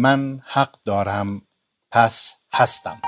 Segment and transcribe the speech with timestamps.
[0.00, 1.42] من حق دارم
[1.90, 3.00] پس هستم.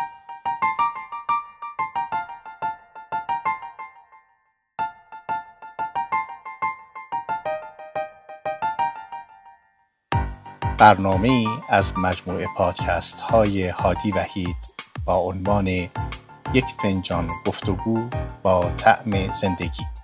[10.79, 14.57] برنامه از مجموعه پادکست های هادی وحید
[15.05, 15.67] با عنوان
[16.55, 18.09] یک فنجان گفتگو
[18.43, 20.00] با طعم زندگی.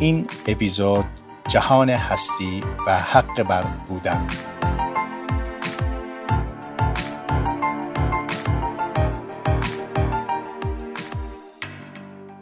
[0.00, 1.04] این اپیزود
[1.48, 4.26] جهان هستی و حق بر بودن.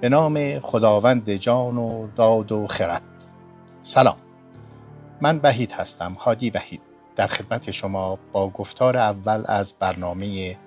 [0.01, 3.03] به نام خداوند جان و داد و خرد.
[3.83, 4.17] سلام.
[5.21, 6.81] من وحید هستم هادی وحید.
[7.17, 10.59] در خدمت شما با گفتار اول از برنامه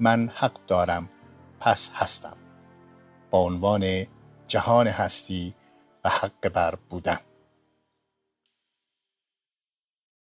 [0.00, 1.08] من حق دارم
[1.60, 2.36] پس هستم.
[3.30, 4.06] با عنوان
[4.48, 5.54] جهان هستی
[6.06, 7.20] و حق بر بودن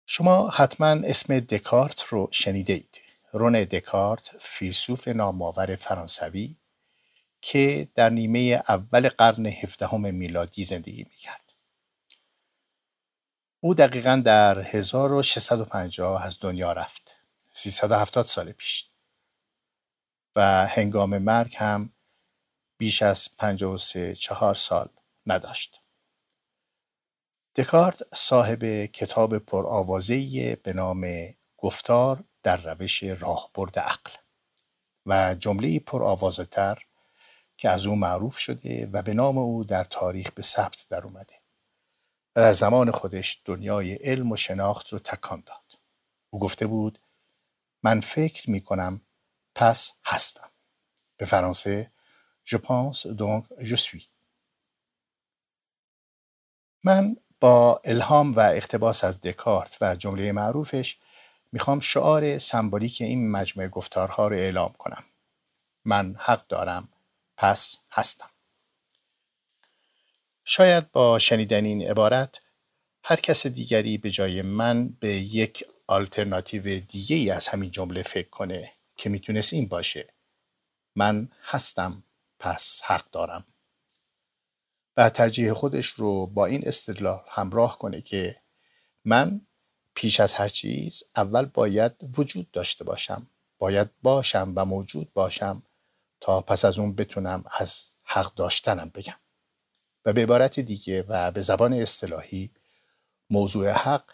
[0.06, 3.00] شما حتما اسم دکارت رو شنیده اید
[3.32, 6.56] رون دکارت فیلسوف نامآور فرانسوی
[7.40, 11.52] که در نیمه اول قرن هفدهم میلادی زندگی می‌کرد.
[13.60, 17.16] او دقیقا در 1650 از دنیا رفت.
[17.52, 18.88] 370 سال پیش.
[20.36, 21.92] و هنگام مرگ هم
[22.78, 24.88] بیش از 53 چهار سال
[25.26, 25.80] نداشت.
[27.56, 34.10] دکارت صاحب کتاب پرآوازه‌ای به نام گفتار در روش راهبرد عقل
[35.06, 36.82] و جمله پرآوازه تر
[37.56, 41.34] که از او معروف شده و به نام او در تاریخ به ثبت در اومده.
[42.36, 45.80] و در زمان خودش دنیای علم و شناخت رو تکان داد.
[46.30, 46.98] او گفته بود
[47.82, 49.00] من فکر می کنم
[49.54, 50.50] پس هستم.
[51.16, 51.92] به فرانسه
[52.44, 54.11] Je pense donc je suis.
[56.84, 60.96] من با الهام و اقتباس از دکارت و جمله معروفش
[61.52, 65.04] می‌خوام شعار سمبولیک این مجموعه گفتارها رو اعلام کنم.
[65.84, 66.88] من حق دارم
[67.36, 68.30] پس هستم.
[70.44, 72.40] شاید با شنیدن این عبارت
[73.04, 78.28] هر کس دیگری به جای من به یک آلترناتیو دیگه ای از همین جمله فکر
[78.28, 80.14] کنه که می‌تونست این باشه.
[80.96, 82.04] من هستم
[82.38, 83.44] پس حق دارم.
[84.96, 88.36] و ترجیح خودش رو با این استدلال همراه کنه که
[89.04, 89.40] من
[89.94, 93.26] پیش از هر چیز اول باید وجود داشته باشم
[93.58, 95.62] باید باشم و موجود باشم
[96.20, 99.18] تا پس از اون بتونم از حق داشتنم بگم.
[100.04, 102.50] و به عبارت دیگه و به زبان اصطلاحی
[103.30, 104.04] موضوع حق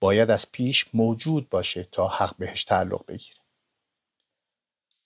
[0.00, 3.38] باید از پیش موجود باشه تا حق بهش تعلق بگیره.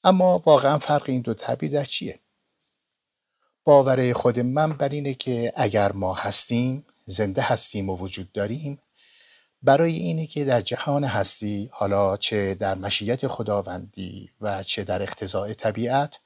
[0.05, 2.21] اما واقعا فرق این دو تعبیر در چیه؟
[3.71, 8.79] باور خود من بر اینه که اگر ما هستیم زنده هستیم و وجود داریم
[9.63, 15.53] برای اینه که در جهان هستی حالا چه در مشیت خداوندی و چه در اقتضاع
[15.53, 16.19] طبیعت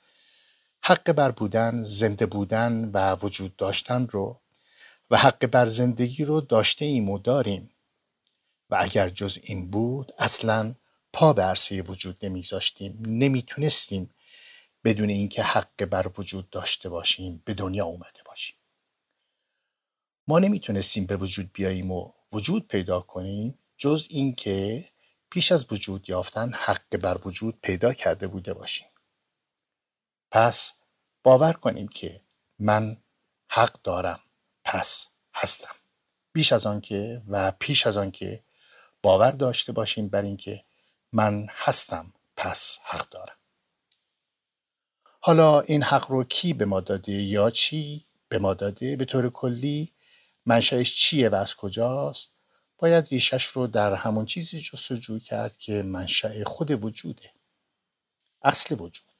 [0.83, 4.41] حق بر بودن زنده بودن و وجود داشتن رو
[5.11, 7.71] و حق بر زندگی رو داشته ایم و داریم.
[8.71, 10.75] و اگر جز این بود اصلا
[11.13, 14.11] پا به عرصه وجود نمیذاشتیم نمی‌تونستیم
[14.85, 18.57] بدون اینکه حق بر وجود داشته باشیم به دنیا اومده باشیم.
[20.29, 24.89] ما نمی‌تونستیم به وجود بیاییم و وجود پیدا کنیم جز اینکه
[25.31, 28.89] پیش از وجود یافتن حق بر وجود پیدا کرده بوده باشیم.
[30.31, 30.73] پس
[31.23, 32.21] باور کنیم که
[32.59, 33.03] من
[33.49, 34.21] حق دارم
[34.65, 35.75] پس هستم.
[36.33, 38.45] بیش از آنکه و پیش از آنکه
[39.03, 40.65] باور داشته باشیم بر اینکه
[41.13, 43.37] من هستم پس حق دارم.
[45.27, 49.31] حالا این حق رو کی به ما داده یا چی به ما داده به طور
[49.31, 49.93] کلی؟
[50.47, 52.35] منشأش چیه و از کجاست؟
[52.79, 57.31] باید ریشش رو در همون چیزی جستجو کرد که منشأ خود وجوده.
[58.43, 59.15] اصل وجود.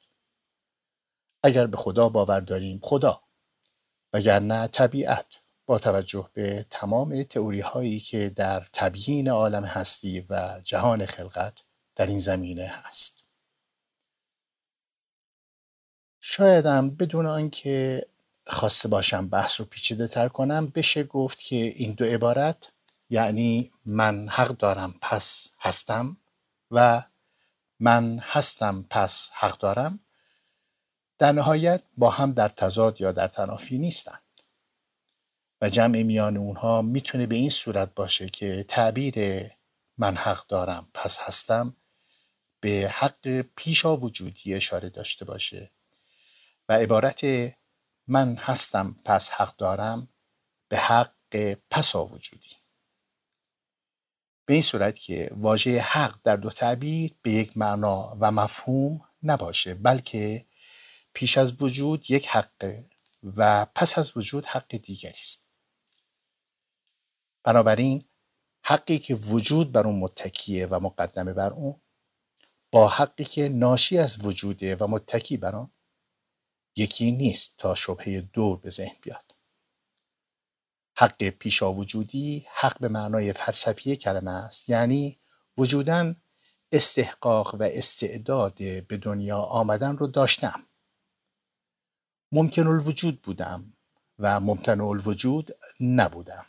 [1.43, 3.21] اگر به خدا باور داریم خدا.
[4.13, 11.05] وگرنه طبیعت با توجه به تمام تئوری هایی که در تبیین عالم هستی و جهان
[11.05, 11.59] خلقت
[11.95, 13.14] در این زمینه هست.
[16.27, 18.05] شایدم بدون آنکه
[18.47, 22.71] خواسته باشم بحث رو پیچیده تر کنم بشه گفت که این دو عبارت
[23.09, 26.17] یعنی من حق دارم پس هستم
[26.71, 27.03] و
[27.79, 29.99] من هستم پس حق دارم
[31.17, 34.23] در نهایت با هم در تضاد یا در تنافی نیستند.
[35.61, 39.15] و جمع میان اونها می‌تونه به این صورت باشه که تعبیر
[39.97, 41.75] من حق دارم پس هستم
[42.59, 45.71] به حق پیشا وجودی اشاره داشته باشه.
[46.69, 47.25] و عبارت
[48.07, 50.07] من هستم پس حق دارم
[50.69, 52.55] به حق پسا وجودی.
[54.45, 59.73] به این صورت که واژه حق در دو تعبیر به یک معنا و مفهوم نباشه
[59.73, 60.45] بلکه
[61.13, 62.83] پیش از وجود یک حق
[63.23, 65.45] و پس از وجود حق دیگری است.
[67.43, 68.03] بنابراین
[68.63, 71.81] حقی که وجود بر اون متکیه و مقدمه بر اون
[72.71, 75.71] با حقی که ناشی از وجوده و متکی بر آن
[76.75, 79.35] یکی نیست تا شبهه دور به ذهن بیاد.
[80.97, 84.69] حق پیشا وجودی حق به معنای فلسفی کلمه است.
[84.69, 85.19] یعنی
[85.57, 86.15] وجودن
[86.71, 88.55] استحقاق و استعداد
[88.87, 90.63] به دنیا آمدن رو داشتم.
[92.31, 93.73] ممکن الوجود بودم
[94.19, 96.45] و ممتنع الوجود نبودم.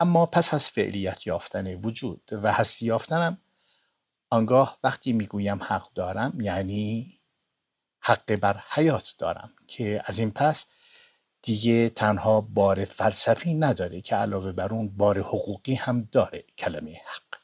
[0.00, 3.38] اما پس از فعلیت یافتن وجود و هستی یافتنم
[4.30, 7.20] آنگاه وقتی می‌گویم حق دارم یعنی
[8.02, 10.66] حق بر حیات دارم که از این پس
[11.42, 17.40] دیگه تنها بار فلسفی نداره که علاوه بر اون بار حقوقی هم داره کلمه حق.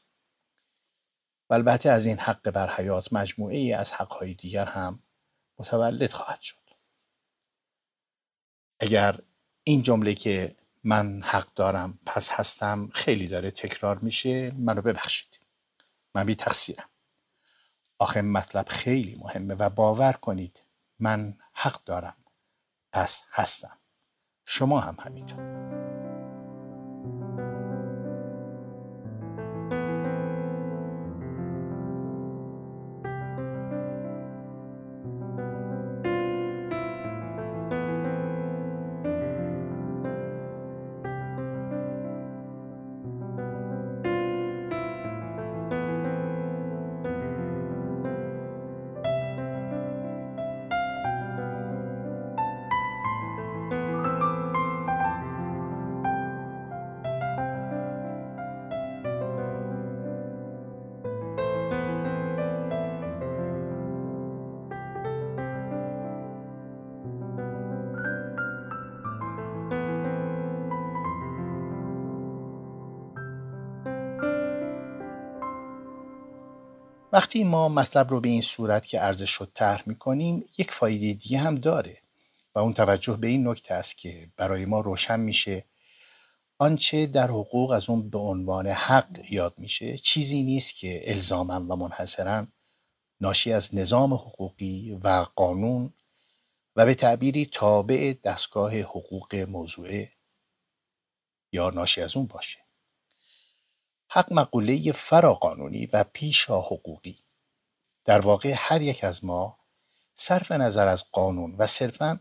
[1.49, 5.03] و البته از این حق بر حیات مجموعه ای از حقهای دیگر هم
[5.59, 6.69] متولد خواهد شد.
[8.79, 9.19] اگر
[9.63, 15.39] این جمله که من حق دارم پس هستم خیلی داره تکرار میشه منو ببخشید.
[16.15, 16.88] من بی تقصیرم
[17.99, 20.63] آخه مطلب خیلی مهمه و باور کنید
[20.99, 22.15] من حق دارم.
[22.91, 23.77] پس هستم.
[24.45, 25.78] شما هم همینطور.
[77.19, 81.37] وقتی ما مطلب رو به این صورت که ارزش شد طرح می‌کنیم یک فایده دیگه
[81.37, 81.97] هم داره
[82.55, 85.65] و اون توجه به این نکته است که برای ما روشن میشه.
[86.57, 91.75] آنچه در حقوق از اون به عنوان حق یاد میشه چیزی نیست که الزاما و
[91.75, 92.47] منحصرا
[93.21, 95.93] ناشی از نظام حقوقی و قانون
[96.75, 100.11] و به تعبیری تابع دستگاه حقوق موضوعه
[101.51, 102.68] یا ناشی از اون باشه.
[104.11, 107.17] حق مقوله فراقانونی و پیشا حقوقی
[108.05, 109.59] در واقع هر یک از ما
[110.15, 112.19] صرف نظر از قانون و صرفا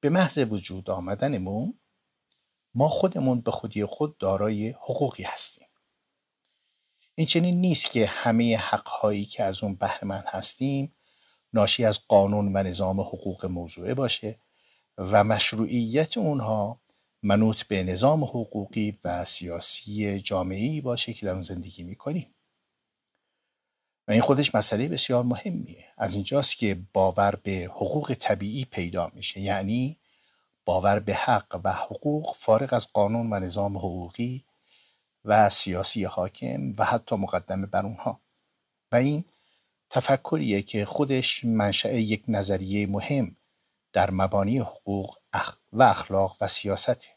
[0.00, 1.80] به محض وجود آمدنمون
[2.74, 5.68] ما خودمون به خودی خود دارای حقوقی هستیم.
[7.14, 10.96] این چنین نیست که همه حقهایی که از اون بهرهمند هستیم
[11.52, 14.40] ناشی از قانون و نظام حقوق موضوعه باشه
[14.98, 16.80] و مشروعیت اونها
[17.26, 22.34] منوط به نظام حقوقی و سیاسی جامعی باشه که در اون زندگی می‌کنیم.
[24.08, 25.84] و این خودش مسئله بسیار مهمیه.
[25.98, 29.40] از اینجاست که باور به حقوق طبیعی پیدا میشه.
[29.40, 29.98] یعنی
[30.64, 34.44] باور به حق و حقوق فارغ از قانون و نظام حقوقی
[35.24, 38.20] و سیاسی حاکم و حتی مقدمه بر اونها.
[38.92, 39.24] و این
[39.90, 43.36] تفکریه که خودش منشأ یک نظریه مهم
[43.92, 45.18] در مبانی حقوق
[45.72, 47.15] و اخلاق و سیاست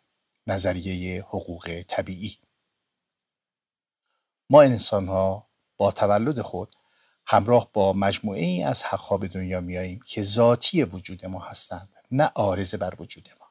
[0.52, 2.38] نظریه حقوق طبیعی.
[4.50, 6.76] ما انسان ها با تولد خود
[7.26, 12.32] همراه با مجموعه ای از حقها به دنیا میاییم که ذاتی وجود ما هستند نه
[12.36, 13.46] آرزه بر وجود ما.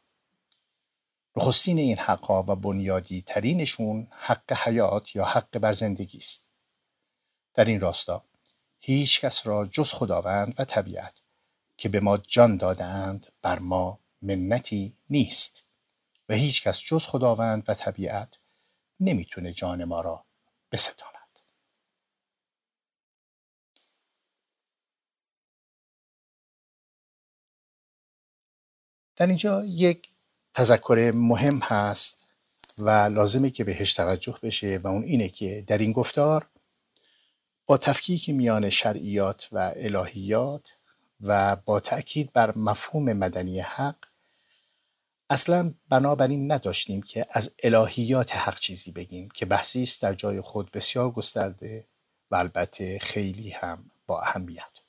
[1.36, 6.48] نخستین این حقها و بنیادی ترینشون حق حیات یا حق بر زندگی است.
[7.54, 8.24] در این راستا
[8.80, 11.14] هیچ کس را جز خداوند و طبیعت
[11.76, 15.64] که به ما جان دادهاند بر ما منتی نیست.
[16.28, 18.38] و هیچ کس جز خداوند و طبیعت
[19.00, 20.24] نمی‌تونه جان ما را
[20.72, 21.12] بستاند.
[29.16, 30.08] در اینجا یک
[30.54, 32.24] تذکر مهم هست
[32.78, 36.50] و لازمه که بهش توجه بشه و اون اینه که در این گفتار
[37.66, 40.76] با تفکیک میان شرعیات و الهیات
[41.20, 44.07] و با تأکید بر مفهوم مدنی حق
[45.30, 50.70] اصلا بنابراین نداشتیم که از الهیات حق چیزی بگیم که بحثی است در جای خود
[50.70, 51.86] بسیار گسترده
[52.30, 54.82] و البته خیلی هم با اهمیت.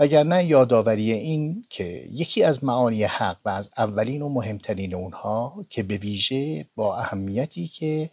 [0.00, 5.82] وگرنه یادآوری این که یکی از معانی حق و از اولین و مهمترین اونها که
[5.82, 8.10] به ویژه با اهمیتی که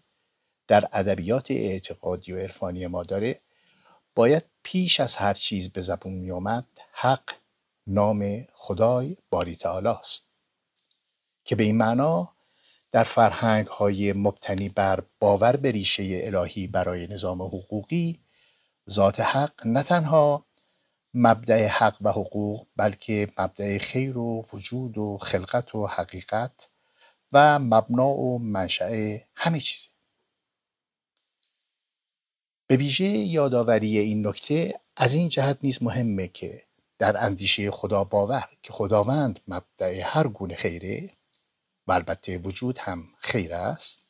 [0.67, 3.41] در ادبیات اعتقادی و عرفانی ما داره
[4.15, 7.33] باید پیش از هر چیز به زبون می آمد حق
[7.88, 10.26] نام خدای باری تعالی است.
[11.48, 12.34] که به این معنا
[12.92, 18.20] در فرهنگ های مبتنی بر باور به ریشه الهی برای نظام حقوقی
[18.89, 20.46] ذات حق نه تنها
[21.13, 26.70] مبدع حق و حقوق بلکه مبدع خیر و وجود و خلقت و حقیقت
[27.34, 29.88] و مبنا و منشأ همه چیزه.
[32.68, 36.63] به ویژه یادآوری این نکته از این جهت نیز مهمه که
[37.00, 41.16] در اندیشه خدا باور که خداوند مبدع هر گونه خیره
[41.88, 44.06] و البته وجود هم خیر است.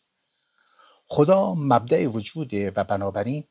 [1.07, 3.43] خدا مبدع وجوده و بنابراین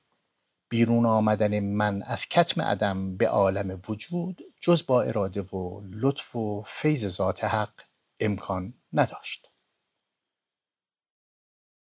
[0.69, 6.63] بیرون آمدن من از کتم عدم به عالم وجود جز با اراده و لطف و
[6.67, 7.73] فیض ذات حق
[8.21, 9.51] امکان نداشت.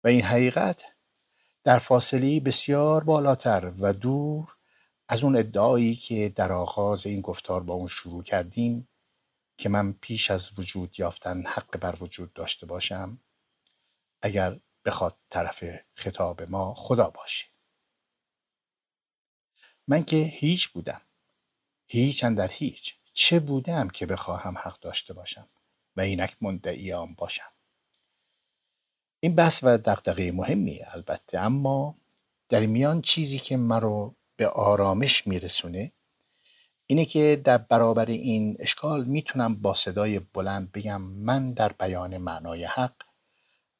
[0.03, 0.83] و این حقیقت
[1.63, 4.55] در فاصله بسیار بالاتر و دور
[5.07, 8.88] از اون ادعایی که در آغاز این گفتار با اون شروع کردیم
[9.59, 13.19] که من پیش از وجود یافتن حق بر وجود داشته باشم
[14.21, 15.63] اگر بخواد طرف
[15.93, 17.47] خطاب ما خدا باشه.
[19.87, 21.01] من که هیچ بودم.
[21.87, 22.95] هیچ در هیچ.
[23.13, 25.49] چه بودم که بخواهم حق داشته باشم
[25.95, 27.51] و اینک مندعی باشم؟
[29.19, 31.95] این بحث و دقدقه مهمی البته اما
[32.49, 35.91] در میان چیزی که مرا به آرامش میرسونه
[36.91, 42.63] اینه که در برابر این اشکال می‌تونم با صدای بلند بگم من در بیان معنای
[42.63, 42.96] حق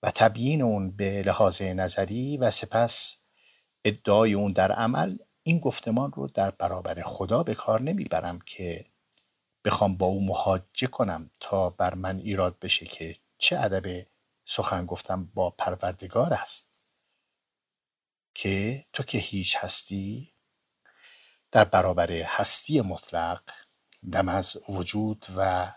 [0.04, 3.18] و تبیین اون به لحاظ نظری و سپس
[3.86, 8.86] ادعای اون در عمل این گفتمان رو در برابر خدا به کار نمی‌برم که
[9.66, 14.06] بخوام با او محاجه کنم تا بر من ایراد بشه که چه ادب
[14.46, 16.70] سخن گفتم با پروردگار است.
[18.34, 20.34] که تو که هیچ هستی
[21.52, 23.42] در برابر هستی مطلق
[24.12, 25.72] دم از وجود و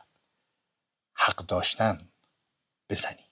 [1.14, 2.08] حق داشتن
[2.90, 3.24] بزنی.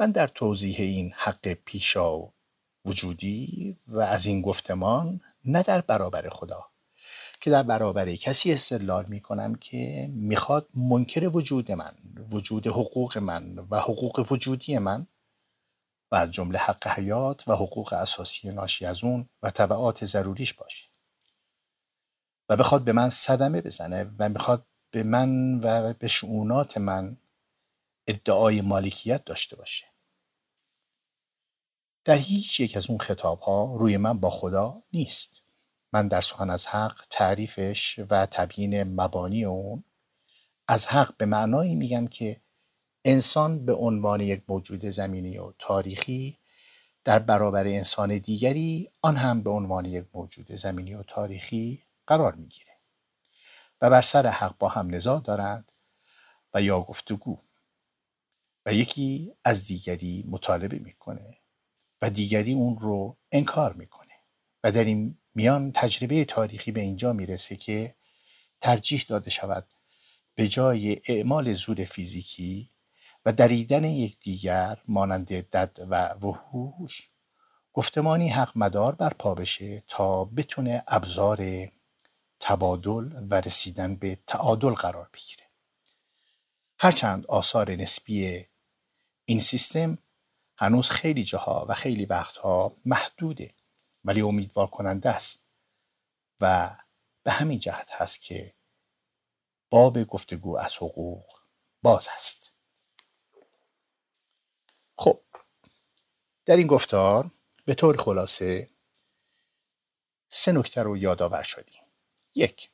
[0.00, 2.32] من در توضیح این حق پیشا
[2.84, 6.70] وجودی و از این گفتمان نه در برابر خدا
[7.40, 11.94] که در برابر کسی استدلال می کنم که می‌خواد منکر وجود من
[12.30, 15.06] وجود حقوق من و حقوق وجودی من
[16.10, 20.88] و از جمله حق حیات و حقوق اساسی ناشی از اون و طبعات ضروریش باشه
[22.48, 27.16] و بخواد به من صدمه بزنه و می‌خواد به من و به شعونات من
[28.06, 29.86] ادعای مالکیت داشته باشه.
[32.04, 35.42] در هیچ یک از اون خطاب ها روی من با خدا نیست.
[35.92, 39.84] من در سخن از حق تعریفش و تبیین مبانی اون
[40.68, 42.40] از حق به معنایی میگم که
[43.04, 46.38] انسان به عنوان یک موجود زمینی و تاریخی
[47.04, 52.72] در برابر انسان دیگری آن هم به عنوان یک موجود زمینی و تاریخی قرار می‌گیره
[53.80, 55.72] و بر سر حق با هم نزاع دارند
[56.54, 57.38] و یا گفتگو.
[58.66, 61.38] و یکی از دیگری مطالبه می‌کنه
[62.02, 64.14] و دیگری اون رو انکار می‌کنه
[64.64, 67.94] و در این میان تجربه تاریخی به اینجا می‌رسه که
[68.60, 69.66] ترجیح داده شود
[70.34, 72.70] به جای اعمال زور فیزیکی
[73.24, 77.10] و دریدن یکدیگر مانند دد و وحوش
[77.72, 81.68] گفتمانی حق مدار بر پا بشه تا بتونه ابزار
[82.40, 85.44] تبادل و رسیدن به تعادل قرار بگیره.
[86.78, 88.46] هرچند آثار نسبی
[89.24, 89.98] این سیستم
[90.56, 93.54] هنوز خیلی جاها و خیلی وقتها محدوده
[94.04, 95.44] ولی امیدوار کننده است
[96.40, 96.76] و
[97.22, 98.54] به همین جهت هست که
[99.70, 101.24] باب گفتگو از حقوق
[101.82, 102.47] باز است.
[106.48, 107.30] در این گفتار
[107.64, 108.70] به طور خلاصه
[110.28, 111.82] سه نکته رو یادآور شدیم.
[112.34, 112.70] یک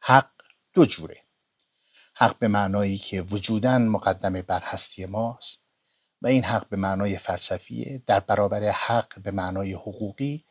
[0.00, 0.30] حق
[0.72, 1.22] دو جوره.
[2.14, 5.62] حق به معنایی که وجودن مقدمه بر هستی ماست
[6.22, 10.44] و این حق به معنای فلسفیه در برابر حق به معنای حقوقی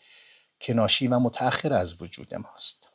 [0.59, 2.89] که ناشی و متأخر از وجود ماست.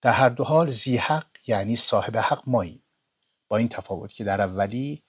[0.00, 2.82] در هر دو حال زی حق یعنی صاحب حق ماییم.
[3.48, 5.05] با این تفاوت که در اولی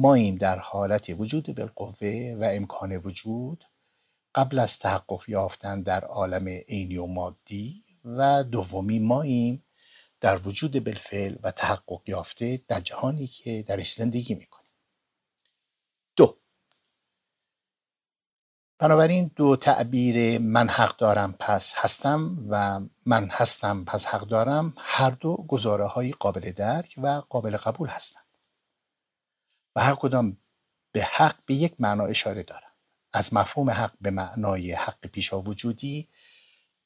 [0.00, 3.64] ماییم در حالت وجود بالقوه و امکان وجود
[4.34, 9.64] قبل از تحقق یافتن در عالم عینی و مادی و دومی ماییم
[10.20, 14.70] در وجود بالفعل و تحقق یافته در جهانی که درش زندگی می‌کنیم.
[16.16, 16.38] دو.
[18.78, 24.74] بنابراین دو تعبیر من حق دارم پس هستم و من هستم پس حق دارم.
[24.76, 28.27] هر دو گزاره های قابل درک و قابل قبول هستند.
[29.80, 30.36] هر کدام
[30.92, 32.72] به حق به یک معنا اشاره دارند
[33.12, 36.08] از مفهوم حق به معنای حق پیشا وجودی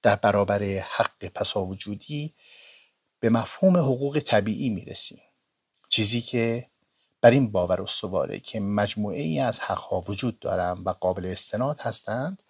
[0.03, 2.35] در برابر حق پسا وجودی
[3.21, 5.21] به مفهوم حقوق طبیعی می‌رسیم.
[5.89, 6.71] چیزی که
[7.21, 12.43] بر این باور استواره که مجموعه ای از حقها وجود دارند و قابل استناد هستند